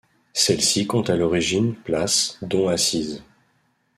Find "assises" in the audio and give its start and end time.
2.69-3.23